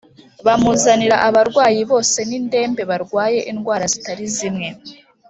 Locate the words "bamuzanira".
0.45-1.15